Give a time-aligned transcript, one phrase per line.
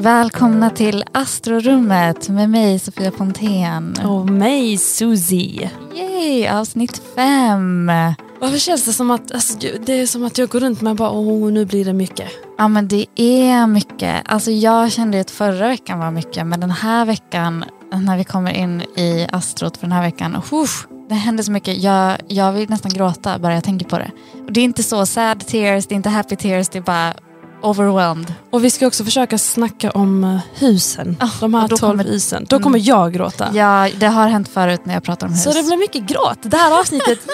[0.00, 3.96] Välkomna till Astrorummet med mig Sofia Pontén.
[4.04, 5.70] Och mig Susie.
[5.94, 7.92] Yay, avsnitt fem.
[8.40, 11.10] Varför känns det som att, alltså, det är som att jag går runt med bara,
[11.10, 12.28] oh, nu blir det mycket.
[12.58, 14.22] Ja men det är mycket.
[14.24, 18.52] Alltså jag kände att förra veckan var mycket men den här veckan när vi kommer
[18.52, 21.82] in i astrot för den här veckan, uff, det händer så mycket.
[21.82, 24.10] Jag, jag vill nästan gråta bara jag tänker på det.
[24.46, 27.14] Och det är inte så sad tears, det är inte happy tears, det är bara
[27.62, 28.34] overwhelmed.
[28.50, 31.16] Och vi ska också försöka snacka om eh, husen.
[31.20, 32.46] Ah, de här tolv kommer- husen.
[32.48, 33.48] Då kommer jag gråta.
[33.54, 35.44] Ja, det har hänt förut när jag pratar om hus.
[35.44, 37.18] Så det blir mycket gråt det här avsnittet.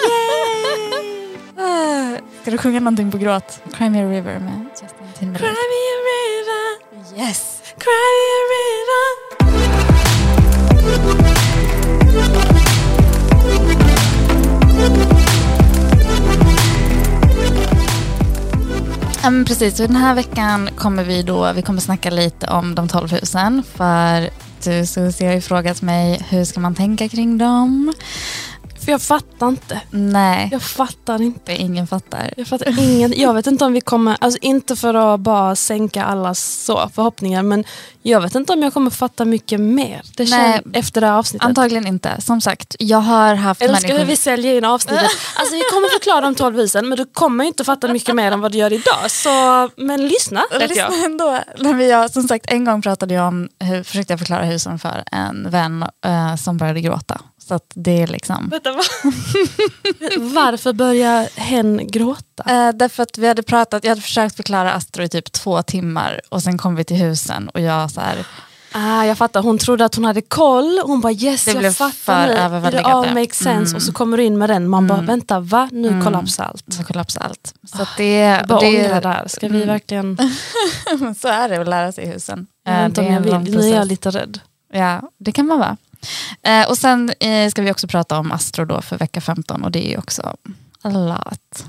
[1.59, 3.59] Ah, Ska du sjunga någonting på gråt?
[3.73, 5.51] Cry Me A River med Justin Cry Timberlake.
[5.51, 7.61] me a river, Yes!
[7.77, 8.43] cry me a
[11.27, 11.36] river.
[19.23, 22.75] Ja, men precis, så den här veckan kommer vi då, vi kommer snacka lite om
[22.75, 24.29] de 12 husen för
[24.63, 27.93] du Susie har ju frågat mig hur ska man tänka kring dem?
[28.87, 29.81] För jag fattar inte.
[29.89, 31.55] Nej, Jag fattar inte.
[31.55, 32.33] ingen fattar.
[32.37, 36.03] Jag fattar ingen, jag vet inte om vi kommer, alltså inte för att bara sänka
[36.03, 37.63] allas så förhoppningar men
[38.01, 40.01] jag vet inte om jag kommer fatta mycket mer.
[40.17, 40.61] Det Nej.
[40.73, 41.45] efter det här avsnittet.
[41.45, 42.21] Antagligen inte.
[42.21, 44.09] Som sagt, jag har haft Älskar hur människor...
[44.09, 45.11] vi säljer in avsnittet.
[45.35, 48.41] Alltså vi kommer förklara de 12 husen men du kommer inte fatta mycket mer än
[48.41, 49.11] vad du gör idag.
[49.11, 50.69] Så, men lyssna jag.
[50.69, 51.39] Lyssna ändå.
[51.73, 55.03] Vi, jag, som sagt, en gång pratade jag om, hur, försökte jag förklara husen för
[55.11, 57.21] en vän eh, som började gråta.
[57.47, 58.49] Så att det är liksom...
[58.49, 58.81] Vänta, va?
[60.17, 62.43] Varför börjar hen gråta?
[62.67, 66.21] Eh, därför att vi hade pratat, jag hade försökt förklara Astro i typ två timmar
[66.29, 68.25] och sen kom vi till husen och jag så här,
[68.71, 70.79] Ah, jag fattar, hon trodde att hon hade koll.
[70.85, 72.33] Hon bara yes Det jag fattar nu.
[72.33, 72.89] It överväldigande.
[72.89, 73.69] all makes sense.
[73.69, 73.75] Mm.
[73.75, 74.67] Och så kommer du in med den.
[74.67, 75.05] Man bara Mm.
[75.05, 75.69] vänta va?
[75.71, 76.73] Nu kollapsar allt.
[76.73, 77.53] så kollapsade allt.
[77.75, 79.27] Så att det, Bara och ångra det, där.
[79.27, 79.67] Ska vi Mm.
[79.67, 80.17] verkligen...
[81.21, 82.47] så är det att lära sig i husen.
[82.65, 83.57] Jag vet Eh, inte det om jag vill.
[83.57, 84.39] Nu är jag lite rädd.
[84.73, 85.77] Ja, det kan man vara.
[86.41, 89.71] Eh, och sen eh, ska vi också prata om Astro då för vecka 15 och
[89.71, 90.35] det är ju också
[90.81, 91.65] a lot.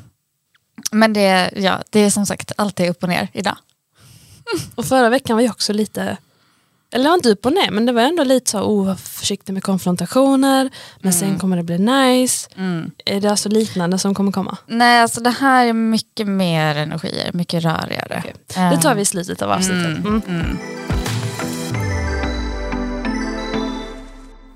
[0.93, 3.57] Men det, ja, det är som sagt alltid upp och ner idag.
[4.75, 6.17] Och förra veckan var jag också lite,
[6.93, 9.63] eller inte upp och ner, men det var ändå lite så, oh, var försiktig med
[9.63, 10.71] konfrontationer,
[11.01, 12.49] men sen kommer det bli nice.
[13.05, 14.57] Är det alltså liknande som kommer komma?
[14.67, 18.23] Nej, alltså det här är mycket mer energier, mycket rörigare.
[18.25, 18.71] Okej.
[18.71, 20.05] Det tar vi i slutet av avsnittet.
[20.05, 20.59] Mm,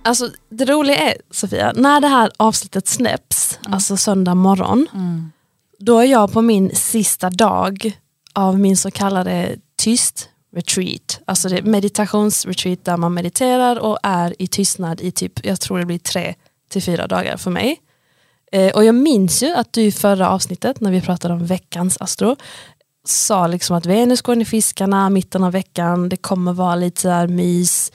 [0.04, 5.32] Alltså det roliga är Sofia, när det här avsnittet släpps, alltså söndag morgon, Mm.
[5.78, 7.98] då är jag på min sista dag
[8.32, 11.20] av min så kallade tyst retreat.
[11.24, 15.78] Alltså det är meditationsretreat där man mediterar och är i tystnad i typ, jag tror
[15.78, 16.34] det blir tre
[16.70, 17.80] till fyra dagar för mig.
[18.52, 21.96] Eh, och jag minns ju att du i förra avsnittet när vi pratade om veckans
[22.00, 22.36] astro
[23.04, 27.00] sa liksom att Venus går in i fiskarna mitten av veckan, det kommer vara lite
[27.00, 27.92] så här mys,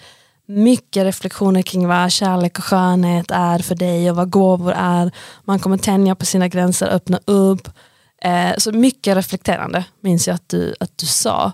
[0.47, 5.12] mycket reflektioner kring vad kärlek och skönhet är för dig och vad gåvor är.
[5.46, 7.69] Man kommer tänja på sina gränser, öppna upp.
[8.22, 11.52] Eh, så mycket reflekterande minns jag att du, att du sa.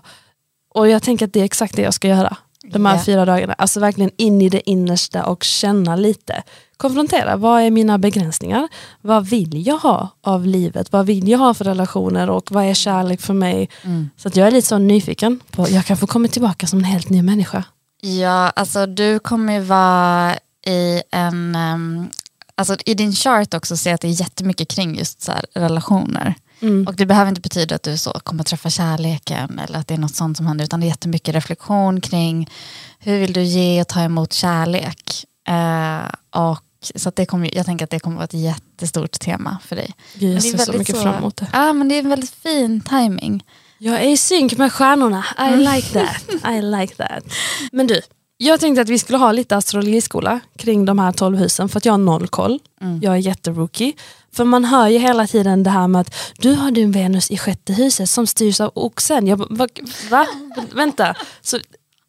[0.74, 2.36] Och jag tänker att det är exakt det jag ska göra.
[2.72, 3.02] De här Ja.
[3.02, 3.52] fyra dagarna.
[3.52, 6.42] Alltså verkligen in i det innersta och känna lite.
[6.76, 8.68] Konfrontera, vad är mina begränsningar?
[9.00, 10.92] Vad vill jag ha av livet?
[10.92, 13.68] Vad vill jag ha för relationer och vad är kärlek för mig?
[14.16, 16.84] Så att jag är lite så nyfiken på, jag kan få komma tillbaka som en
[16.84, 17.64] helt ny människa.
[18.04, 22.08] Ja, alltså du kommer ju vara i en, ehm,
[22.54, 26.34] alltså i din chart också se att det är jättemycket kring just så här relationer.
[26.60, 26.86] Mm.
[26.86, 29.98] Och det behöver inte betyda att du så kommer träffa kärleken eller att det är
[29.98, 32.50] något sånt som händer utan det är jättemycket reflektion kring
[32.98, 35.24] hur vill du ge och ta emot kärlek.
[35.48, 36.64] Eh, och
[36.94, 39.94] så det kommer, jag tänker att det kommer vara ett jättestort tema för dig.
[40.14, 41.46] Gud, jag det är ser så mycket fram emot det.
[41.52, 43.44] Ja, men det är en väldigt fin timing.
[43.84, 45.24] Jag är i synk med stjärnorna.
[45.38, 45.58] I Mm.
[45.74, 46.52] like that.
[46.54, 47.24] I like that.
[47.72, 48.00] Men du,
[48.36, 51.84] jag tänkte att vi skulle ha lite astrologiskola kring de här 12 husen för att
[51.84, 52.58] jag har noll koll.
[52.80, 53.00] Mm.
[53.02, 53.92] Jag är jätterookie.
[54.32, 57.38] För man hör ju hela tiden det här med att du har din Venus i
[57.38, 59.26] sjätte huset som styrs av oxen.
[59.26, 59.66] Jag bara, va?
[60.10, 60.26] va?
[60.74, 61.14] Vänta.
[61.40, 61.58] Så,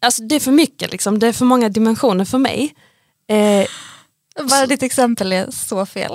[0.00, 1.18] alltså, det är för mycket, liksom.
[1.18, 2.74] det är för många dimensioner för mig.
[3.28, 3.66] Eh,
[4.42, 6.12] Bara ditt exempel är så fel.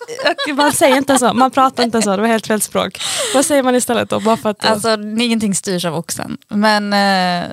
[0.56, 3.00] Man säger inte så, man pratar inte så, det var helt fel språk.
[3.34, 4.20] Vad säger man istället då?
[4.20, 6.38] Bara för att, Alltså ingenting styrs av oxen.
[6.48, 7.50] Men eh,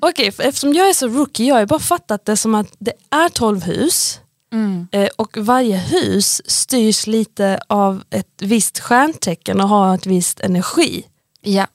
[0.00, 2.92] Okej, för eftersom jag är så rookie, jag har bara fattat det som att det
[3.10, 4.20] är 12 hus
[4.52, 10.40] mm, eh, och varje hus styrs lite av ett visst stjärntecken och har ett visst
[10.40, 11.04] energi.
[11.40, 11.66] ja,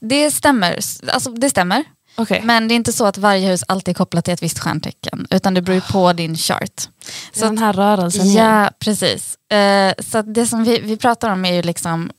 [0.00, 0.78] det stämmer.
[1.08, 1.84] Alltså, det stämmer.
[2.16, 2.40] Okej.
[2.44, 5.26] Men det är inte så att varje hus alltid är kopplat till ett visst stjärntecken.
[5.30, 6.88] Utan det beror på din chart.
[7.32, 8.32] Så den här rörelsen.
[8.32, 9.50] Ja, precis.
[9.50, 12.10] Eh, så det som vi, vi pratar om är ju liksom,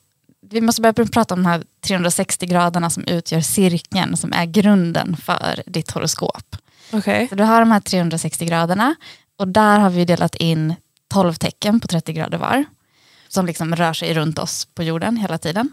[0.50, 5.18] vi måste börja prata om de här 360 graderna som utgör cirkeln som är grunden
[5.18, 6.56] för ditt horoskop.
[6.92, 7.28] Okej.
[7.30, 8.96] Så du har de här 360 graderna
[9.40, 10.76] och där har vi delat in
[11.14, 12.66] 12 tecken på 30 grader var.
[13.28, 15.70] Som liksom rör sig runt oss på jorden hela tiden.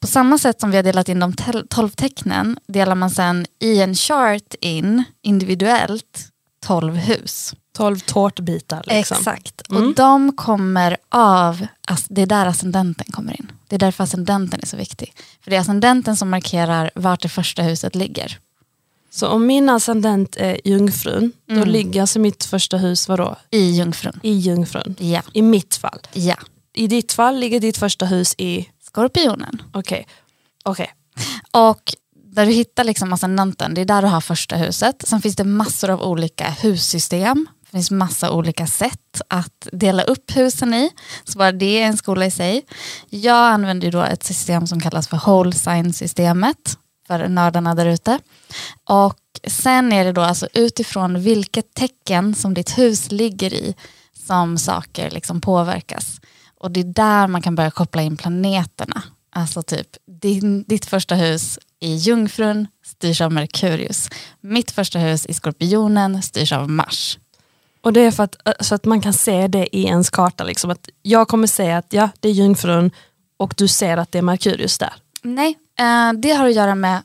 [0.00, 1.32] På samma sätt som vi har delat in de
[1.70, 6.28] 12 tecknen delar man sen i en chart in individuellt
[6.66, 7.54] 12 hus.
[7.76, 8.82] 12 tårtbitar.
[8.86, 9.16] Liksom.
[9.16, 9.70] Exakt.
[9.70, 9.82] Mm.
[9.88, 11.66] Och de kommer av,
[12.08, 13.52] det är där ascendenten kommer in.
[13.68, 15.12] Det är därför ascendenten är så viktig.
[15.44, 18.38] För det är ascendenten som markerar vart det första huset ligger.
[19.10, 21.68] Så om min ascendent är jungfrun, då Mm.
[21.68, 23.36] ligger alltså mitt första hus vadå?
[23.50, 24.20] I jungfrun.
[24.22, 24.96] i jungfrun.
[24.98, 25.22] Ja.
[25.32, 25.98] I mitt fall.
[26.12, 26.36] ja.
[26.72, 28.68] I ditt fall ligger ditt första hus i...
[28.90, 29.62] Skorpionen.
[29.72, 30.06] Okej.
[30.64, 30.90] Okej.
[31.52, 35.04] Och där du hittar liksom ascendenten, det är där du har första huset.
[35.06, 37.48] Sen finns det massor av olika hussystem.
[37.64, 40.90] Det finns massa olika sätt att dela upp husen i.
[41.24, 42.62] Så bara det är en skola i sig.
[43.08, 48.18] Jag använder ju då ett system som kallas för whole sign-systemet för nördarna där ute.
[48.84, 53.74] Och sen är det då alltså utifrån vilket tecken som ditt hus ligger i
[54.26, 56.20] som saker liksom påverkas.
[56.60, 59.02] Och det är där man kan börja koppla in planeterna.
[59.32, 64.10] Alltså typ din, ditt första hus i Jungfrun styrs av Merkurius.
[64.40, 67.18] Mitt första hus i Skorpionen styrs av Mars.
[67.80, 70.44] Och det är för att, så att man kan se det i ens karta.
[70.44, 70.70] Liksom.
[70.70, 72.90] Att jag kommer säga att ja, det är jungfrun
[73.36, 74.92] och du ser att det är Merkurius där.
[75.22, 77.02] Nej, eh, det har att göra med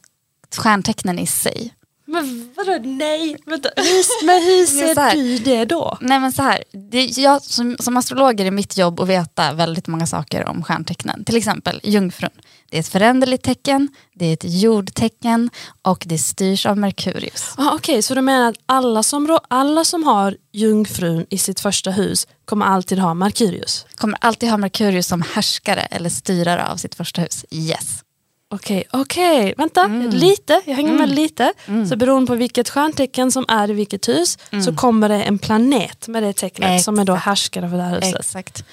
[0.58, 1.74] stjärntecknen i sig.
[2.16, 3.38] Men vadå nej?
[3.46, 5.98] Vänta, hur, men hur ser du det då?
[6.02, 9.54] Nej men så här, det, jag, som, som astrolog är det mitt jobb att veta
[9.54, 11.26] väldigt många saker om stjärntecknen.
[11.26, 12.30] Till exempel Jungfrun.
[12.70, 15.50] Det är ett föränderligt tecken, det är ett jordtecken
[15.82, 17.54] och det styrs av Merkurius.
[17.58, 21.92] Ah, Okej, så du menar att alla som, alla som har jungfrun i sitt första
[21.92, 23.86] hus kommer alltid ha Merkurius?
[23.96, 27.46] Kommer alltid ha Merkurius som härskare eller styrare av sitt första hus.
[27.52, 28.02] Yes.
[28.50, 30.10] Okej, okej, vänta, Mm.
[30.10, 31.54] lite, jag hänger med lite.
[31.90, 36.08] Så beroende på vilket stjärntecken som är i vilket hus så kommer det en planet
[36.08, 37.18] med det tecknet som är då Mm.
[37.18, 37.26] Exakt.
[37.26, 38.20] härskare för det här huset.
[38.20, 38.64] Exakt.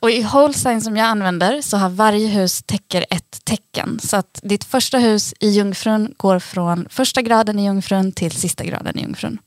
[0.00, 4.00] Och i whole sign som jag använder så har varje hus täcker ett tecken.
[4.02, 8.64] Så att ditt första hus i Jungfrun går från första graden i Jungfrun till sista
[8.64, 9.38] graden i Jungfrun.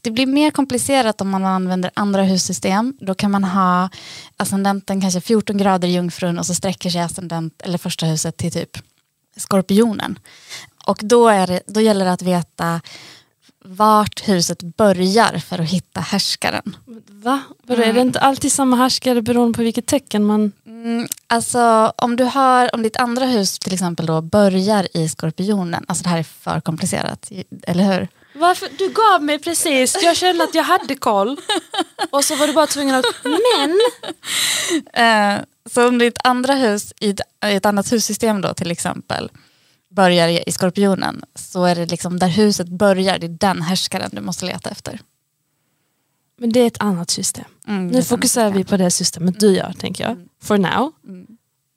[0.00, 2.94] Det blir mer komplicerat om man använder andra hussystem.
[3.00, 3.88] Då kan man ha
[4.36, 8.52] ascendenten kanske 14 grader i Jungfrun och så sträcker sig ascendent, eller första huset till
[8.52, 8.78] typ
[9.36, 10.18] Skorpionen.
[10.86, 12.80] Och då, är det, då gäller det att veta
[13.64, 16.76] vart huset börjar för att hitta härskaren.
[17.08, 17.42] Va?
[17.62, 20.52] Vadå, Är det inte alltid samma härskare beroende på vilket tecken man...
[20.66, 25.84] Mm, alltså om du har, om ditt andra hus till exempel då börjar i Skorpionen,
[25.88, 27.32] alltså det här är för komplicerat,
[27.62, 28.08] eller hur?
[28.42, 28.68] Varför?
[28.78, 31.40] Du gav mig precis, jag kände att jag hade koll.
[32.10, 33.80] Och så var du bara tvungen att, men...
[34.92, 39.30] Eh, så om ditt andra hus i ett, i ett annat hussystem då till exempel
[39.90, 44.20] börjar i, Skorpionen så är det liksom där huset börjar, det är den härskaren du
[44.20, 45.00] måste leta efter.
[46.38, 47.44] Men det är ett annat system.
[47.68, 50.28] Mm, Nu fokuserar vi på det systemet du gör, tänker jag.
[50.42, 50.92] For now.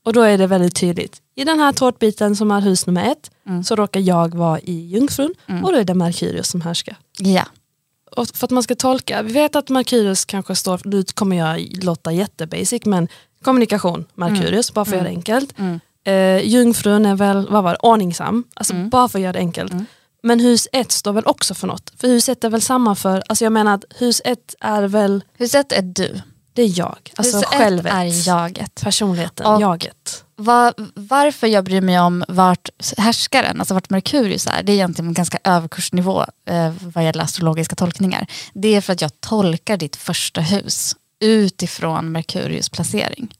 [0.06, 1.22] Och då är det väldigt tydligt.
[1.36, 3.32] I den här tårtbiten som är hus nummer ett
[3.66, 5.34] så råkar jag vara i Jungfrun
[5.64, 6.96] och då är det Merkurius som härskar.
[7.20, 7.44] Ja,
[8.12, 11.84] Och för att man ska tolka, vi vet att Merkurius kanske står, nu kommer jag
[11.84, 13.08] låta jättebasic men
[13.44, 15.54] kommunikation, Merkurius, bara för att göra det enkelt.
[16.06, 19.74] Eh, jungfrun är väl, vad var det, ordningsam, alltså bara för att göra det enkelt.
[20.24, 21.94] Men hus ett står väl också för något?
[21.98, 25.24] För hus ett är väl samma för, alltså jag menar att hus ett är väl,
[25.38, 26.22] huset är du.
[26.56, 26.98] Det är jag.
[27.16, 28.82] Alltså Hus självet, är jaget.
[28.84, 30.22] personligheten, Och- jaget.
[30.38, 35.08] Va- varför jag bryr mig om vart härskaren, alltså vart Merkurius är, det är egentligen
[35.08, 38.28] en ganska överkursnivå eh, vad gäller astrologiska tolkningar.
[38.54, 43.36] Det är för att jag tolkar ditt första hus utifrån Merkurius placering.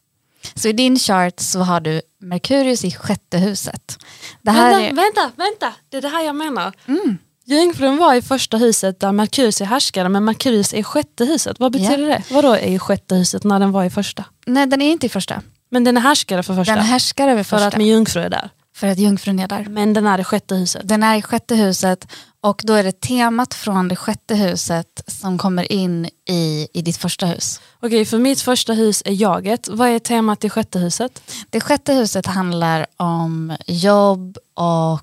[0.56, 3.98] Så i din chart så har du Merkurius i sjätte huset.
[4.42, 6.74] Det här vänta, är, vänta, vänta, det är det här jag menar.
[6.88, 7.18] Mm.
[7.48, 11.60] Jungfrun var i första huset där Merkurius är härskare men Merkurius är i sjätte huset.
[11.60, 12.24] Vad betyder det?
[12.32, 14.26] Vadå är i sjätte huset när den var i första?
[14.46, 15.42] nej den är inte i första.
[15.70, 16.76] Men den är härskare för första.
[16.76, 17.68] Den härskar över för första.
[17.68, 18.50] att min jungfru är där.
[18.76, 19.66] För att jungfrun är där.
[19.70, 20.82] Men den är i sjätte huset.
[20.88, 22.08] Den är i sjätte huset
[22.42, 26.98] och då är det temat från det sjätte huset som kommer in i, i ditt
[26.98, 27.62] första hus.
[27.80, 29.68] Okej, för mitt första hus är jaget.
[29.68, 31.22] Vad är temat i sjätte huset?
[31.50, 35.02] Det sjätte huset handlar om jobb och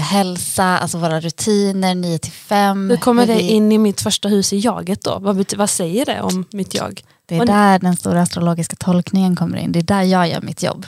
[0.00, 2.90] hälsa, alltså våra rutiner 9 till 5.
[2.90, 5.18] Hur kommer det in i mitt första hus i jaget då?
[5.18, 7.02] Vad, vad säger det om mitt jag?
[7.26, 9.72] Det är Och- där den stora astrologiska tolkningen kommer in.
[9.72, 10.86] Det är där jag gör mitt jobb.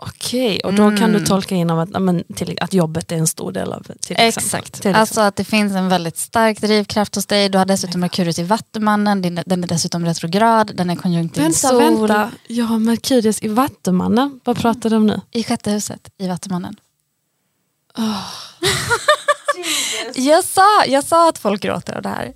[0.00, 1.12] Okej, och då kan Mm.
[1.12, 4.26] du tolka in att, men, till, att jobbet är en stor del av till exempel.
[4.28, 4.82] Exakt.
[4.82, 7.48] Till Alltså att det finns en väldigt stark drivkraft hos dig.
[7.48, 9.22] Du har dessutom Merkurius i Vattumannen.
[9.46, 10.72] Den är dessutom retrograd.
[10.76, 11.78] Den är konjunkt till Vänta, sol.
[11.78, 12.30] vänta.
[12.46, 14.40] Jag har Merkurius i Vattumannen.
[14.44, 15.20] Vad pratar du om nu?
[15.30, 16.76] I sjätte huset i Vattumannen.
[20.14, 22.32] jag, sa, jag sa att folk gråter av det här.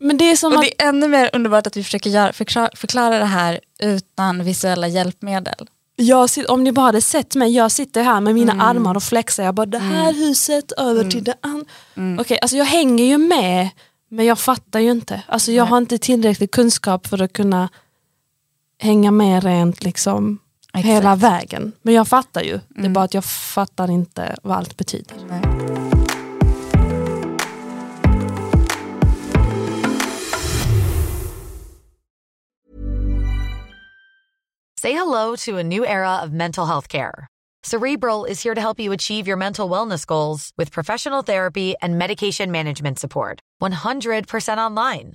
[0.00, 0.64] Men det är som Och att...
[0.64, 4.88] det är ännu mer underbart att vi försöker göra, förklara, förklara det här utan visuella
[4.88, 5.68] hjälpmedel.
[5.96, 8.66] Jag om ni bara hade sett mig, jag sitter här med mina Mm.
[8.66, 9.44] armar och flexar.
[9.44, 11.66] Jag bara, det här huset över till det andra.
[12.22, 13.68] Okej, alltså jag hänger ju med,
[14.08, 15.22] men jag fattar ju inte.
[15.28, 15.70] Alltså jag Nej.
[15.70, 17.68] har inte tillräcklig kunskap för att kunna
[18.78, 20.38] hänga med rent liksom
[20.74, 20.86] Exakt.
[20.94, 21.72] hela vägen.
[21.82, 22.60] Men jag fattar ju.
[22.68, 22.92] Det är Mm.
[22.92, 25.16] bara att jag fattar inte vad allt betyder.
[25.28, 25.40] Nej.
[34.76, 37.26] Say hello to a new era of mental health care.
[37.62, 41.98] Cerebral is here to help you achieve your mental wellness goals with professional therapy and
[41.98, 43.40] medication management support.
[43.62, 45.14] 100% online.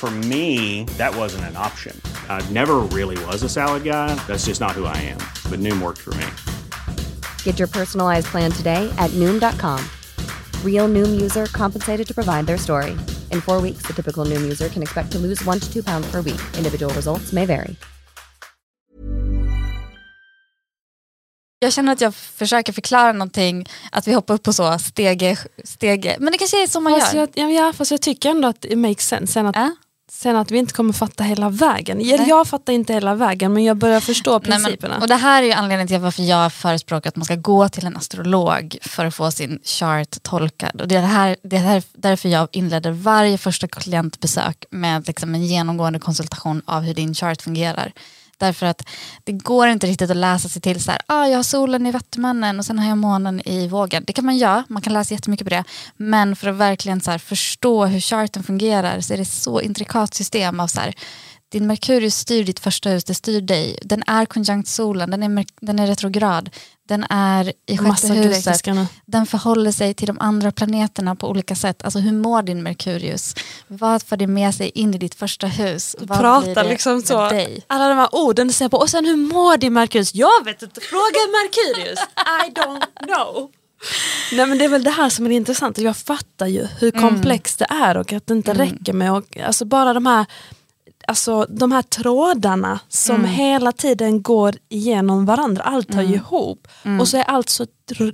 [0.00, 1.94] For me, that wasn't an option.
[2.30, 4.14] I never really was a salad guy.
[4.26, 5.18] That's just not who I am.
[5.50, 6.26] But Noom worked for me.
[7.44, 9.78] Get your personalized plan today at Noom.com.
[10.64, 12.92] Real Noom user compensated to provide their story.
[13.30, 16.10] In four weeks, the typical Noom user can expect to lose one to two pounds
[16.10, 16.40] per week.
[16.56, 17.76] Individual results may vary.
[21.58, 26.16] Jag känner att jag försöker förklara någonting, att vi hoppar upp på så stege, stege.
[26.20, 27.20] Men det kanske är så man Fast gör.
[27.34, 29.32] jag, ja, ja, fast jag tycker ändå att det makes sense.
[29.32, 29.70] Sen att, Ja.
[30.12, 32.00] Sen att vi inte kommer fatta hela vägen.
[32.00, 32.28] Jag, Nej.
[32.28, 34.94] jag fattar inte hela vägen men jag börjar förstå Nej, principerna.
[34.94, 37.86] men, och det här är anledningen till varför jag förespråkar att man ska gå till
[37.86, 40.80] en astrolog för att få sin chart tolkad.
[40.80, 45.06] Och det är, det här, det är här, därför jag inleder varje första klientbesök med
[45.06, 47.92] liksom en genomgående konsultation av hur din chart fungerar.
[48.40, 48.88] Därför att
[49.24, 51.90] det går inte riktigt att läsa sig till så här, ah, jag har solen i
[51.90, 54.04] Vattumannen och sen har jag månen i vågen.
[54.06, 55.64] Det kan man göra, man kan läsa jättemycket på det.
[55.96, 60.14] Men för att verkligen så här, förstå hur charten fungerar så är det så intrikat
[60.14, 60.94] system av så här,
[61.52, 63.78] din Merkurius styr ditt första hus, det styr dig.
[63.82, 66.50] Den är konjunkt solen, den är, den är retrograd.
[66.90, 68.64] Den är i sjätte Massa huset.
[69.06, 71.82] Den förhåller sig till de andra planeterna på olika sätt.
[71.84, 73.34] Alltså hur mår din Merkurius?
[73.68, 75.96] Vad får det med sig in i ditt första hus?
[75.98, 77.28] Du Vad pratar liksom så.
[77.28, 77.64] Dig?
[77.66, 78.76] Alla de här orden säger på.
[78.76, 80.14] Och sen hur mår din Merkurius?
[80.14, 81.98] Jag vet inte, fråga Merkurius.
[82.46, 83.50] I don't know.
[84.32, 85.78] Nej men det är väl det här som är intressant.
[85.78, 87.10] Jag fattar ju hur Mm.
[87.10, 90.26] komplext det är och att det inte räcker med och, alltså bara de här
[91.10, 93.30] Alltså de här trådarna som Mm.
[93.30, 96.68] hela tiden går igenom varandra, allt hör ju ihop.
[96.84, 97.00] Mm.
[97.00, 97.66] Och så är allt så,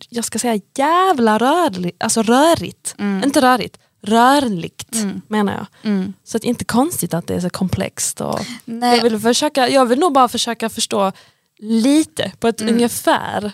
[0.08, 2.94] jag ska säga jävla rörligt, alltså rörigt.
[3.24, 4.96] Inte rörigt, rörligt
[5.28, 5.66] menar jag.
[5.92, 6.12] Mm.
[6.24, 8.20] Så att inte konstigt att det är så komplext.
[8.20, 8.96] Och Nej.
[8.96, 11.12] jag, vill försöka, jag vill nog bara försöka förstå
[11.58, 13.52] lite på ett ungefär.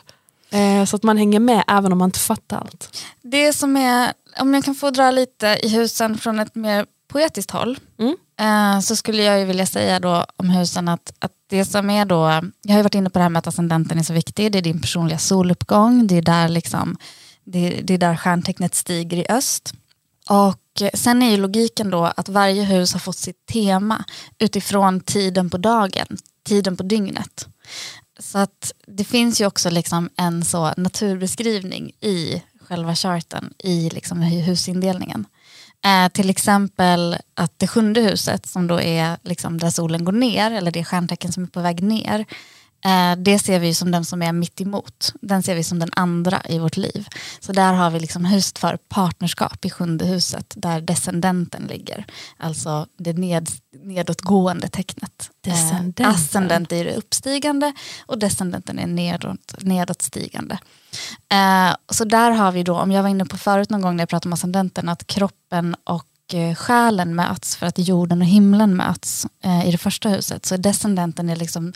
[0.51, 3.05] Eh, så att man hänger med även om man inte fattar allt.
[3.23, 7.51] Det som är, om jag kan få dra lite i husen från ett mer poetiskt
[7.51, 11.65] håll, Mm eh, så skulle jag ju vilja säga då om husen att, att det
[11.65, 12.17] som är då,
[12.63, 14.59] jag har ju varit inne på det här med att ascendenten är så viktig, det
[14.59, 16.97] är din personliga soluppgång, det är där, liksom,
[17.45, 19.75] det, det är där stjärntecknet stiger i öst.
[20.31, 24.05] Och sen är ju logiken då att varje hus har fått sitt tema
[24.39, 26.07] utifrån tiden på dagen,
[26.45, 27.47] tiden på dygnet.
[28.19, 34.23] Så att det finns ju också liksom en så naturbeskrivning i själva charten, i liksom
[34.23, 35.27] hu- husindelningen.
[35.85, 40.51] Eh, till exempel att det sjunde huset som då är liksom där solen går ner
[40.51, 42.25] eller det stjärntecken som är på väg ner.
[42.85, 45.13] Eh, det ser vi som den som är mitt emot.
[45.21, 47.09] Den ser vi som den andra i vårt liv.
[47.41, 52.07] Så där har vi liksom huset för partnerskap i sjunde huset där descendenten ligger.
[52.37, 53.51] Alltså det ned,
[53.85, 55.31] nedåtgående tecknet.
[55.41, 56.07] Descendenten.
[56.07, 57.73] Eh, ascendent är det uppstigande
[58.07, 60.59] och descendenten är nedåt, nedåtstigande.
[61.29, 64.03] Eh, så där har vi då, om jag var inne på förut någon gång när
[64.03, 68.77] jag pratade om ascendenten, att kroppen och eh, själen möts för att jorden och himlen
[68.77, 70.47] möts eh, i det första huset.
[70.47, 71.73] Så descendenten är liksom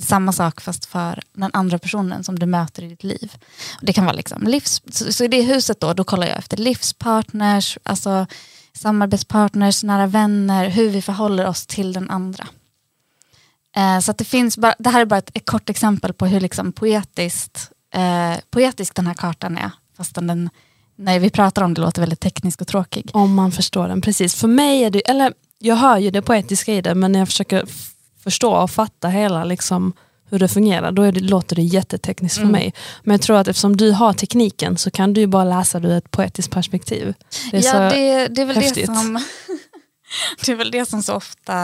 [0.00, 3.32] samma sak fast för den andra personen som du möter i ditt liv.
[3.80, 6.56] Det kan vara liksom livs, så, så i det huset då, då kollar jag efter
[6.56, 8.26] livspartners, alltså
[8.72, 12.48] samarbetspartners, nära vänner, hur vi förhåller oss till den andra.
[13.76, 16.26] Eh, så att det finns bara, det här är bara ett, ett kort exempel på
[16.26, 19.70] hur liksom poetiskt, eh, poetisk den här kartan är.
[19.96, 20.50] Fast den,
[20.96, 23.10] när vi pratar om det låter väldigt teknisk och tråkig.
[23.12, 24.34] Om man förstår den, precis.
[24.34, 27.28] För mig är det, eller jag hör ju det poetiska i det, men när jag
[27.28, 27.64] försöker
[28.24, 29.92] förstå och fatta hela liksom,
[30.30, 32.52] hur det fungerar, då det, låter det jättetekniskt för Mm.
[32.52, 32.74] mig.
[33.02, 35.88] Men jag tror att eftersom du har tekniken så kan du ju bara läsa det
[35.88, 37.14] ur ett poetiskt perspektiv.
[37.50, 38.86] Det är ja, så, det, det är väl häftigt.
[38.86, 39.14] det som
[40.46, 41.54] det är väl det som så ofta,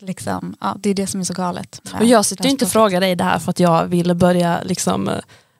[0.00, 1.80] liksom, ja, det är det som är så galet.
[2.00, 4.62] och jag sitter ju inte och frågar dig det här för att jag ville börja
[4.62, 5.14] liksom, eh,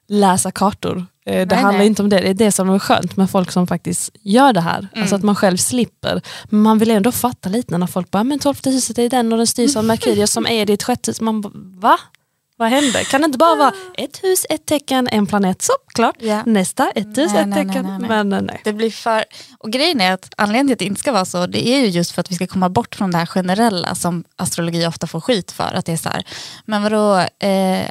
[0.08, 0.96] läsa kartor.
[1.26, 1.86] Eh, Det Nej, handlar nej.
[1.86, 4.60] inte om det, det är det som är skönt med folk som faktiskt gör det
[4.60, 4.78] här.
[4.78, 5.02] Mm.
[5.02, 6.22] Alltså att man själv slipper.
[6.44, 9.38] Men man vill ändå fatta lite när folk bara, men tolfte huset är den och
[9.38, 11.20] den styrs av Merkurius som är ditt sjätte hus.
[11.20, 11.98] Man bara, va?
[12.58, 13.04] Vad hände?
[13.04, 16.16] Kan det inte bara vara ett hus, ett tecken, en planet, så klart.
[16.18, 16.42] Ja.
[16.46, 17.96] Nästa, ett hus, Nej, ett nej, tecken.
[18.00, 18.08] nej.
[18.08, 18.60] Men nej.
[18.64, 19.24] Det blir för,
[19.58, 21.86] och grejen är att anledningen till att det inte ska vara så, det är ju
[21.86, 25.20] just för att vi ska komma bort från det här generella som astrologi ofta får
[25.20, 25.72] skit för.
[25.74, 26.24] Att det är så här,
[26.64, 27.28] men vadå, eh,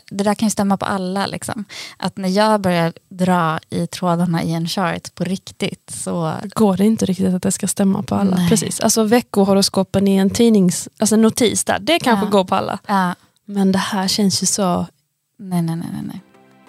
[0.10, 1.26] det där kan ju stämma på alla.
[1.26, 1.66] Liksom.
[1.98, 6.86] Att när jag börjar dra i trådarna i en chart på riktigt så Går det
[6.86, 8.46] inte riktigt att det ska stämma på alla?
[8.50, 8.80] Precis.
[8.80, 12.30] Alltså veckohoroskopen i en tidnings, alltså notis där, det kanske Ja.
[12.30, 12.80] går på alla.
[12.88, 13.14] Ja,
[13.50, 14.88] Men det här känns ju så
[15.40, 16.22] nej, nej, nej, nej,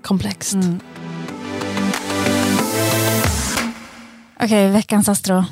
[0.03, 0.53] komplext.
[0.55, 0.81] Mm.
[4.41, 5.45] Okej, veckans astro.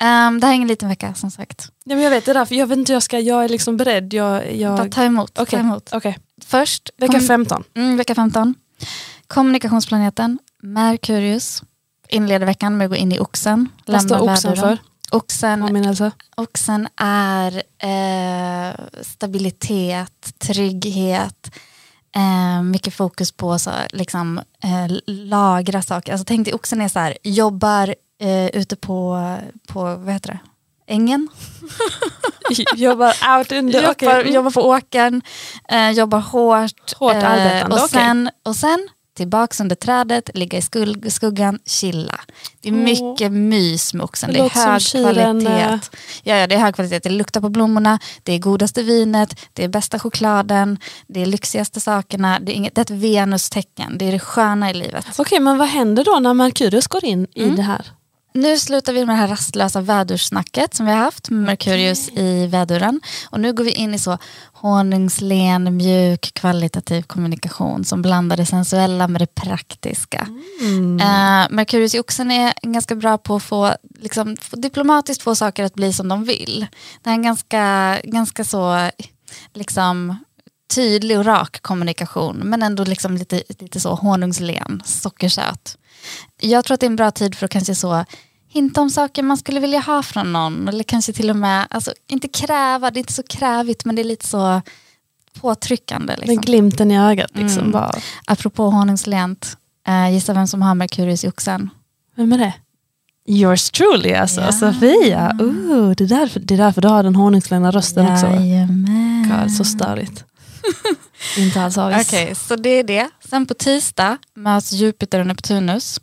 [0.00, 1.68] Ehm, det här är ingen liten vecka som sagt.
[1.84, 3.76] Ja, men jag vet det är därför, jag vet inte jag ska, jag är liksom
[3.76, 4.12] beredd.
[4.14, 5.38] Jag, jag, ta emot.
[5.38, 5.46] Okej.
[5.50, 5.90] Ta emot.
[5.92, 7.64] Okej, Först, vecka kom- 15.
[7.74, 8.54] Mm, vecka 15.
[9.26, 11.62] Kommunikationsplaneten Merkurius
[12.08, 13.68] inleder veckan med att gå in i oxen.
[13.86, 14.78] Vad står oxen
[15.10, 15.10] väduren.
[15.10, 15.16] för?
[15.16, 16.10] Oxen, Påminnelse.
[16.36, 21.50] oxen är eh, stabilitet, trygghet,
[22.16, 26.12] eh, mycket fokus på så, liksom, eh, lagra saker.
[26.12, 29.36] Alltså, tänk dig oxen är så här, jobbar eh, ute på,
[29.68, 30.38] på vad heter det?
[30.86, 31.28] ängen.
[32.74, 35.22] Jobbar out under, jobbar, jobbar på åkern,
[35.68, 36.92] eh, jobbar hårt.
[36.96, 37.88] Hårt eh, arbetande, och, okej.
[37.88, 42.20] sen, och sen tillbaks under trädet, ligga i skugg, skuggan, chilla.
[42.60, 42.78] Det är Åh.
[42.78, 44.32] mycket mys med oxen.
[44.32, 44.82] Det Det, är hög
[45.14, 45.48] kvalitet.
[45.62, 45.78] eh.
[46.22, 46.98] Ja, ja, det är hög kvalitet.
[46.98, 51.80] Det luktar på blommorna, det är godaste vinet, det är bästa chokladen, det är lyxigaste
[51.80, 52.38] sakerna.
[52.40, 55.06] Det är, inget, det är ett Venus-tecken, det är det sköna i livet.
[55.18, 57.56] Okej, men vad händer då när Merkurius går in i Mm.
[57.56, 57.86] det här?
[58.36, 62.46] Nu slutar vi med det här rastlösa vädursnacket som vi har haft med Merkurius i
[62.46, 63.00] väduren.
[63.30, 64.18] Och nu går vi in i så
[64.52, 70.28] honungslen, mjuk, kvalitativ kommunikation som blandar det sensuella med det praktiska.
[70.60, 71.00] Mm.
[71.00, 75.74] Eh, Merkurius i oxen är ganska bra på att få, liksom, diplomatiskt få saker att
[75.74, 76.66] bli som de vill.
[77.02, 78.90] Det är en ganska, ganska så
[79.54, 80.16] liksom,
[80.74, 85.78] tydlig och rak kommunikation men ändå liksom lite, lite så honungslen, sockersöt.
[86.40, 88.04] Jag tror att det är en bra tid för att kanske så
[88.56, 91.92] hinta om saker man skulle vilja ha från någon eller kanske till och med, alltså
[92.08, 94.62] inte kräva, det är inte så krävigt men det är lite så
[95.40, 96.12] påtryckande.
[96.12, 96.36] Den Liksom.
[96.44, 97.30] glimten i ögat.
[97.34, 97.72] Liksom, Mm.
[97.72, 97.90] bara.
[98.26, 99.56] Apropå honungslent,
[99.88, 101.70] eh, gissa vem som har Merkurius i oxen?
[102.16, 102.52] Vem är det?
[103.28, 104.52] Yours truly alltså, Ja.
[104.52, 105.36] Sofia.
[105.40, 108.26] Ooh, det, är därför, det är därför du har den honungslena rösten också.
[108.26, 109.40] Jajamän.
[109.42, 110.24] God, så störigt.
[111.38, 112.08] Inte alls avis.
[112.08, 113.08] Okej, så det är det.
[113.28, 116.00] Sen på tisdag möts Jupiter och Neptunus.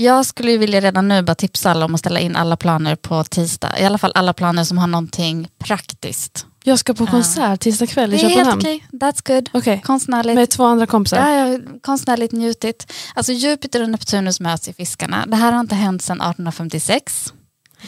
[0.00, 3.24] Jag skulle vilja redan nu bara tipsa alla om att ställa in alla planer på
[3.24, 3.78] tisdag.
[3.78, 6.46] I alla fall alla planer som har någonting praktiskt.
[6.64, 8.60] Jag ska på konsert tisdag kväll i Det är helt Köpenhamn.
[8.60, 9.50] okej, that's good.
[9.52, 10.34] Okej, Konstnärligt.
[10.34, 11.30] med två andra kompisar.
[11.30, 12.92] Ja, ja, konstnärligt njutigt.
[13.14, 15.26] Alltså Jupiter och Neptunus möts i fiskarna.
[15.26, 17.32] Det här har inte hänt sedan 1856.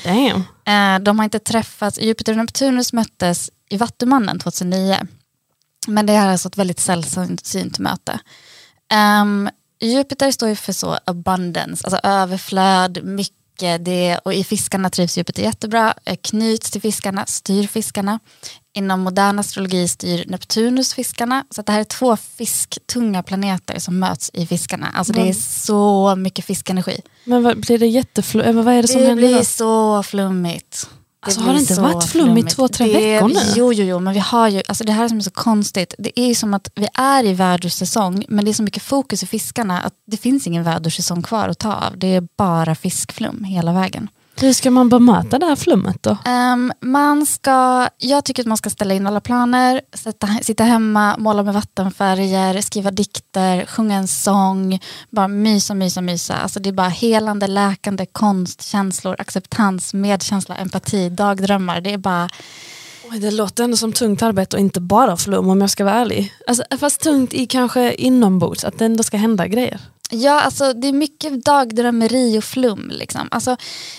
[0.05, 0.43] Damn.
[0.67, 2.01] Eh, de har inte träffats.
[2.01, 4.97] Jupiter och Neptunus möttes i Vattumannen 2009.
[5.87, 8.19] Men det är alltså ett väldigt sällsynt möte.
[8.93, 9.51] Ehm,
[9.87, 15.43] Jupiter står ju för så abundance, alltså överflöd, mycket, det, och i fiskarna trivs Jupiter
[15.43, 18.19] jättebra, eh, knyts till fiskarna, styr fiskarna.
[18.75, 21.45] Inom modern astrologi styr Neptunus fiskarna.
[21.51, 24.89] Så det här är två fisktunga planeter som möts i fiskarna.
[24.95, 27.01] Alltså det är så mycket fiskenergi.
[27.25, 28.65] Men vad, blir det jätteflummigt?
[28.65, 29.45] Vad är det som Det händer blir då?
[29.45, 30.89] så flummigt.
[31.25, 33.41] Alltså, har det inte varit flummigt två, tre Det- veckor nu?
[33.57, 36.21] Jo, jo, jo, men vi har ju, alltså det här som är så konstigt, det
[36.21, 39.27] är ju som att vi är i vädersäsong, men det är så mycket fokus i
[39.27, 41.99] fiskarna att det finns ingen vädersäsong kvar att ta av.
[41.99, 44.09] Det är bara fiskflum hela vägen.
[44.35, 46.11] Hur ska man bemöta det här flummet då?
[46.11, 51.17] Um, man ska, jag tycker att man ska ställa in alla planer, sätta, sitta hemma,
[51.19, 56.35] måla med vattenfärger, skriva dikter, sjunga en sång, bara mysa, mysa, mysa.
[56.35, 61.81] Alltså det är bara helande, läkande, konst, känslor, acceptans, medkänsla, empati, dagdrömmar.
[61.81, 62.29] Det är bara,
[63.21, 66.33] det låter ändå som tungt arbete och inte bara flum om jag ska vara ärlig.
[66.47, 69.81] Alltså, fast tungt i kanske inombords, att det ändå ska hända grejer.
[70.11, 72.91] ja alltså det är mycket dagdrömmeri och flum.
[72.93, 73.29] Liksom.
[73.31, 73.57] Alltså,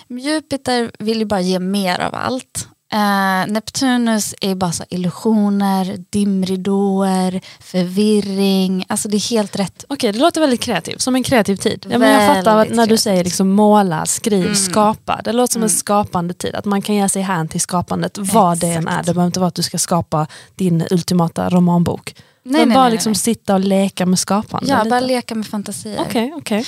[0.07, 2.67] Jupiter vill ju bara ge mer av allt.
[2.93, 8.85] Eh, Neptunus är bara så illusioner, dimridåer, förvirring.
[8.89, 9.85] Alltså det är helt rätt.
[9.89, 11.85] Okej, det låter väldigt kreativt, som en kreativ tid.
[11.89, 12.99] Ja, men jag fattar när du kreativt.
[12.99, 14.55] säger liksom måla, skriv, Mm.
[14.55, 15.21] skapa.
[15.23, 18.57] Det låter som en skapande tid, att man kan ge sig hän till skapandet vad
[18.59, 18.97] det än är.
[18.97, 22.15] Det behöver inte vara att du ska skapa din ultimata romanbok.
[22.43, 23.19] Nej, men nej, bara nej, liksom nej.
[23.19, 24.69] sitta och leka med skapande.
[24.69, 24.89] Ja, lite.
[24.89, 26.01] bara leka med fantasier.
[26.07, 26.65] Okej, okej.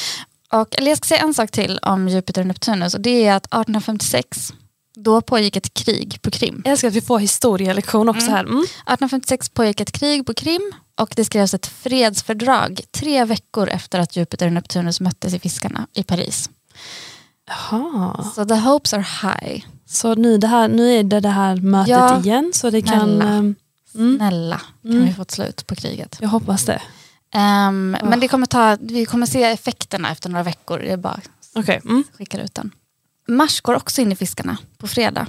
[0.52, 3.46] Och, jag ska säga en sak till om Jupiter och Neptunus och det är att
[3.46, 4.54] 1856
[4.96, 6.62] då pågick ett krig på Krim.
[6.66, 8.40] Jag älskar att vi får historielektion också här.
[8.44, 8.60] Mm.
[8.60, 14.16] 1856 pågick ett krig på Krim och det skrevs ett fredsfördrag tre veckor efter att
[14.16, 16.50] Jupiter och Neptunus möttes i Fiskarna i Paris.
[17.48, 18.24] Jaha.
[18.36, 19.64] Så the hopes are high.
[19.86, 23.00] Så nu, det här, nu är det det här mötet Ja, igen så det kan...
[23.00, 23.26] snälla.
[23.26, 23.56] ehm,
[23.96, 24.18] Mm.
[24.18, 25.06] Snälla, kan Mm.
[25.06, 26.18] vi få ett slut på kriget.
[26.22, 26.82] Jag hoppas det.
[27.34, 28.06] Ehm, Ah.
[28.06, 30.80] Men det kommer ta, vi kommer se effekterna efter några veckor.
[30.80, 31.20] Det är bara
[31.56, 31.82] Okej.
[31.86, 32.04] Mm.
[32.18, 32.72] skickar ut den.
[33.28, 35.28] Mars går också in i Fiskarna på fredag.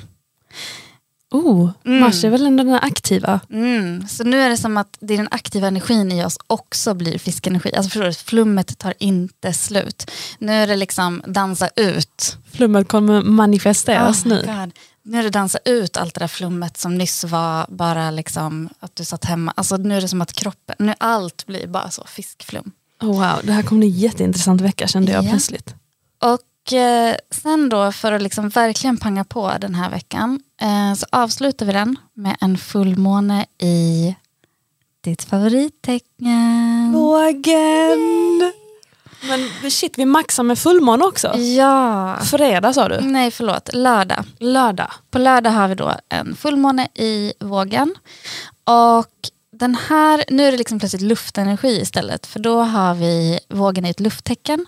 [1.31, 2.01] Oh, Mm.
[2.01, 3.41] Mars är väl ändå den aktiva?
[3.51, 6.95] Mm, så nu är det som att det är den aktiva energin i oss också
[6.95, 7.75] blir fiskenergi.
[7.75, 10.11] Alltså förstår du, flummet tar inte slut.
[10.39, 12.37] Nu är det liksom dansa ut.
[12.53, 14.37] Flummet kommer manifesteras Oh nu.
[14.47, 14.73] God.
[15.03, 18.97] Nu är det dansa ut allt det där flummet som nyss var bara liksom att
[18.97, 19.53] du satt hemma.
[19.57, 22.73] Alltså nu är det som att kroppen, nu allt blir bara så fiskflum.
[23.03, 25.31] Oh, wow, det här kommer bli en jätteintressant vecka kände jag Ja.
[25.31, 25.75] plötsligt.
[26.25, 26.41] Och
[26.73, 31.67] eh, sen då för att liksom verkligen panga på den här veckan eh, så avslutar
[31.67, 34.15] vi den med en fullmåne i
[35.01, 36.93] ditt favorittecken.
[36.93, 38.53] Vågen!
[39.29, 41.39] Men shit, vi maxar med fullmåne också.
[41.39, 42.17] Ja.
[42.31, 43.01] Fredag sa du?
[43.01, 43.75] Nej, förlåt.
[43.75, 44.25] Lördag.
[44.39, 44.93] Lördag.
[45.11, 47.95] På lördag har vi då en fullmåne i vågen.
[48.65, 52.27] Och den här, nu är det liksom plötsligt luftenergi istället.
[52.27, 54.67] För då har vi vågen i ett lufttecken.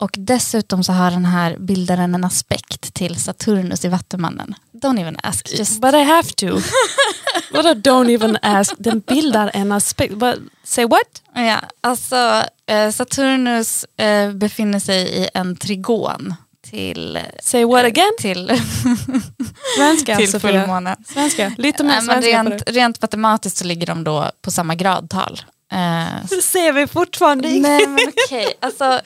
[0.00, 4.54] Och dessutom så har den här bildaren en aspekt till Saturnus i Vattumannen.
[4.72, 5.58] Don't even ask.
[5.58, 6.46] Just But I have to.
[7.52, 8.74] Vadå don't even ask?
[8.78, 10.14] Den bildar en aspekt.
[10.14, 10.34] But,
[10.64, 11.22] say what?
[11.34, 16.34] Ja, alltså eh, Saturnus eh, befinner sig i en trigon
[16.70, 18.12] till, Say what again?
[18.18, 18.46] till,
[19.76, 20.50] Svenska till Sofia.
[20.60, 20.96] fullmånen.
[21.08, 21.52] Svenska.
[21.58, 25.40] Lite mer svenska rent, rent matematiskt så ligger de då på samma gradtal.
[25.72, 25.78] Eh,
[26.30, 26.42] det.
[26.42, 27.62] Ser vi fortfarande inget?
[27.62, 29.00] nej men okej, alltså,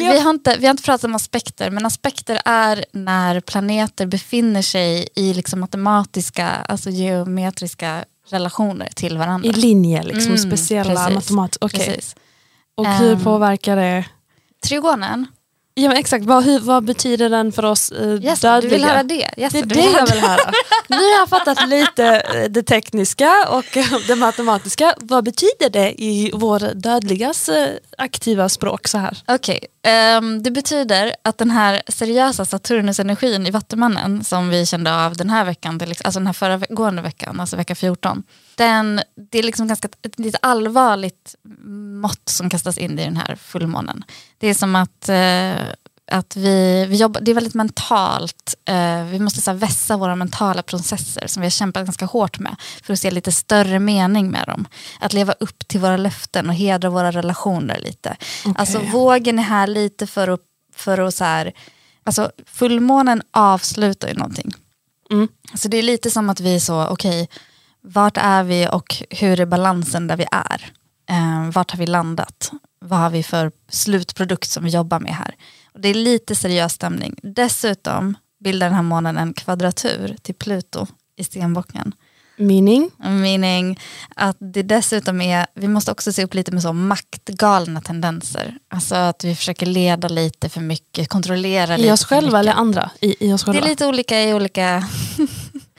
[0.00, 4.06] jag- vi, har inte, vi har inte pratat om aspekter, men aspekter är när planeter
[4.06, 9.48] befinner sig i liksom matematiska, alltså geometriska relationer till varandra.
[9.48, 11.14] I linje, liksom, Mm, speciella precis.
[11.30, 11.60] matematik.
[11.72, 12.16] Precis.
[12.74, 13.24] Och hur Ehm.
[13.24, 14.04] påverkar det?
[14.66, 15.26] Trigonen,
[15.74, 18.60] Ja, men exakt, vad, hur, vad betyder den för oss eh, yes, dödliga?
[18.60, 19.28] du vill höra det?
[19.36, 20.52] Yes, Det är det vill jag vill höra.
[20.88, 24.94] Nu har jag fattat lite eh, det tekniska och eh, det matematiska.
[24.98, 29.18] Vad betyder det i vår dödligas eh, aktiva språk så här?
[29.28, 35.16] Okej, ehm, det betyder att den här seriösa Saturnus-energin i Vattumannen som vi kände av
[35.16, 38.22] den här veckan, liksom, alltså den här föregående veckan, alltså vecka 14,
[38.56, 41.34] den, det är liksom ganska ett lite allvarligt
[42.00, 44.04] mått som kastas in i den här fullmånen.
[44.38, 45.74] Det är som att, eh,
[46.10, 50.16] att vi, vi jobbar, det är väldigt mentalt, eh, vi måste så här, vässa våra
[50.16, 54.30] mentala processer som vi har kämpat ganska hårt med för att se lite större mening
[54.30, 54.66] med dem.
[55.00, 58.16] Att leva upp till våra löften och hedra våra relationer lite.
[58.54, 60.40] Alltså vågen är här lite för att,
[60.74, 61.52] för att så här,
[62.04, 64.52] alltså fullmånen avslutar ju någonting.
[65.10, 65.28] Mm.
[65.54, 67.28] Så det är lite som att vi är så, okej,
[67.82, 70.70] vart är vi och hur är balansen där vi är?
[71.10, 72.50] Eh, vart har vi landat?
[72.80, 75.34] Vad har vi för slutprodukt som vi jobbar med här?
[75.74, 77.16] Och det är lite seriös stämning.
[77.22, 81.94] Dessutom bildar den här månen en kvadratur till Pluto i stenbocken.
[82.36, 82.90] Meaning?
[82.98, 83.80] Meaning
[84.16, 88.58] att det dessutom är, vi måste också se upp lite med så maktgalna tendenser.
[88.70, 92.90] Alltså att vi försöker leda lite för mycket, kontrollera lite I oss själva eller andra?
[93.00, 93.66] I, i oss Det själva?
[93.66, 94.84] är lite olika i olika...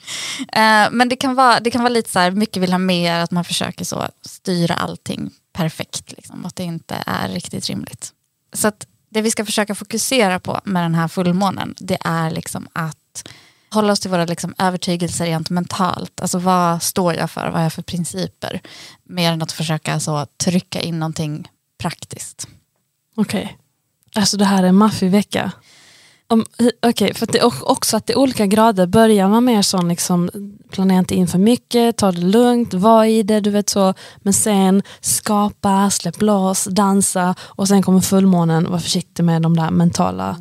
[0.52, 3.20] Eh, men det kan, vara, det kan vara lite så här, mycket vill ha mer,
[3.20, 6.12] att man försöker så styra allting perfekt.
[6.12, 8.12] Liksom, att det inte är riktigt rimligt.
[8.52, 12.68] Så att det vi ska försöka fokusera på med den här fullmånen, det är liksom
[12.72, 13.28] att
[13.70, 16.20] hålla oss till våra liksom övertygelser rent mentalt.
[16.20, 18.60] Alltså vad står jag för, vad har jag för principer?
[19.04, 22.48] Mer än att försöka så trycka in någonting praktiskt.
[23.16, 23.58] Okej.
[24.14, 24.74] Alltså det här är en
[26.86, 28.86] Okej, för att det är också att det är olika grader.
[28.86, 30.30] Börjar man mer sån liksom,
[30.70, 33.94] planera inte in för mycket, ta det lugnt, var i det, du vet så.
[34.16, 39.70] Men sen skapa, släpp loss, dansa och sen kommer fullmånen, var försiktig med de där
[39.70, 40.36] mentala.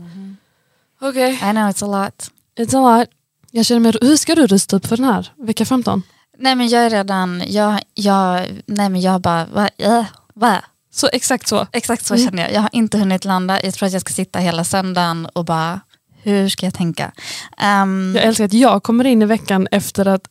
[1.02, 2.32] Okej, I know it's a lot.
[2.60, 3.10] it's a lot.
[3.52, 6.04] Jag känner mig, hur ska du rusta upp för den här vecka 15?
[6.38, 10.64] Nej men jag är redan, jag, jag, nej men jag bara, va, äh, va?
[10.94, 11.68] Så exakt så.
[11.72, 12.26] Exakt så Mm.
[12.26, 12.54] känner jag.
[12.54, 13.64] Jag har inte hunnit landa.
[13.64, 15.80] Jag tror att jag ska sitta hela söndagen och bara,
[16.22, 17.12] hur ska jag tänka?
[17.58, 20.22] Ehm, Jag älskar att jag kommer in i veckan efter att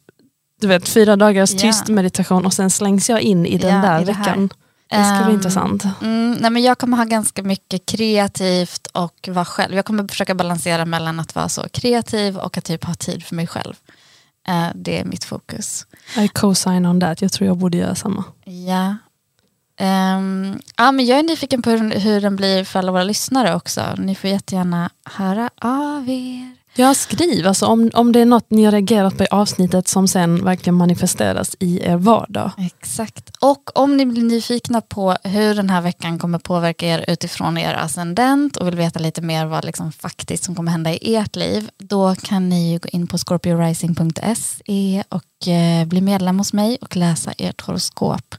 [0.60, 1.58] du vet, fyra dagars Ja.
[1.58, 4.48] tyst meditation och sen slängs jag in i den Ja, där i det veckan.
[4.90, 5.84] Det ska bli Ehm, intressant.
[6.02, 9.74] Mm, nej men jag kommer ha ganska mycket kreativt och vara själv.
[9.74, 13.34] Jag kommer försöka balansera mellan att vara så kreativ och att typ ha tid för
[13.34, 13.74] mig själv.
[14.48, 15.86] Eh, det är mitt fokus.
[16.18, 18.24] I co-sign on that, jag tror jag borde göra samma.
[18.44, 18.96] Ja.
[19.80, 23.54] Um, ja, men jag är nyfiken på hur, hur den blir för alla våra lyssnare
[23.54, 23.94] också.
[23.98, 26.61] Ni får jättegärna höra av er.
[26.74, 30.08] Ja, skriv, alltså om, om det är något ni har reagerat på i avsnittet som
[30.08, 32.50] sen verkligen manifesteras i er vardag.
[32.58, 33.30] Exakt.
[33.40, 37.74] Och om ni blir nyfikna på hur den här veckan kommer påverka er utifrån er
[37.74, 41.70] ascendent och vill veta lite mer vad liksom faktiskt som kommer hända i ert liv,
[41.78, 46.96] då kan ni ju gå in på scorpiorising.se och eh, bli medlem hos mig och
[46.96, 48.34] läsa ert horoskop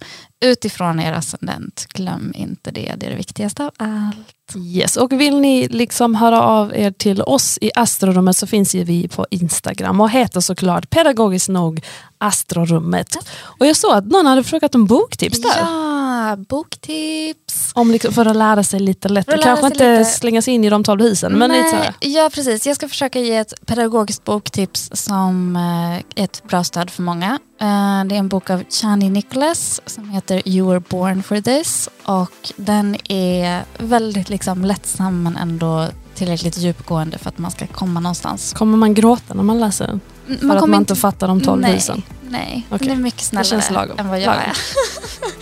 [0.46, 1.86] utifrån er ascendent.
[1.94, 4.43] Glöm inte det, det är det viktigaste av allt.
[4.56, 4.98] Yes.
[4.98, 9.08] Och vill ni liksom höra av er till oss i Astrorummet så finns ju vi
[9.08, 11.82] på Instagram och heter såklart pedagogiskt nog
[12.18, 13.16] Astrorummet.
[13.42, 15.60] Och jag såg att någon hade frågat om boktips där.
[15.60, 16.03] Ja,
[16.50, 17.72] boktips.
[17.76, 19.26] Om liksom, för att lära sig lite lätt.
[19.26, 20.10] För att Kanske inte lite.
[20.10, 21.32] slänga sig in i de tolv husen.
[21.34, 22.68] Men lite så ja, precis.
[22.68, 27.40] Jag ska försöka ge ett pedagogiskt boktips som eh, är ett bra stöd för många.
[27.62, 31.90] Eh, Det är en bok av Chani Nicholas som heter You were born for this.
[32.06, 38.00] Och den är väldigt liksom lättsam men ändå tillräckligt djupgående för att man ska komma
[38.00, 38.54] någonstans.
[38.54, 40.00] Kommer man gråta när man läser den?
[40.28, 42.02] Man För att kommer man inte fattar de tolv nej, husen?
[42.30, 42.88] Nej, Okej.
[42.88, 44.42] den är mycket snällare än vad jag Lagom.
[44.42, 44.58] är.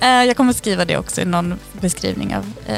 [0.00, 2.76] Eh, jag kommer skriva det också i någon beskrivning av eh,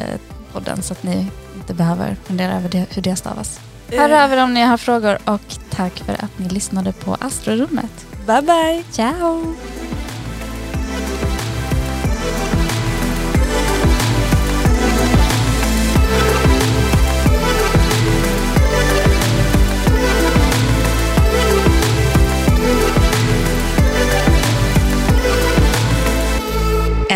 [0.53, 3.61] podden så att ni inte behöver fundera över det, hur det stavas.
[3.91, 4.25] Hör Eh.
[4.25, 8.07] av er om ni har frågor och tack för att ni lyssnade på Astrorummet.
[8.27, 8.85] Bye bye!
[8.91, 9.55] Ciao!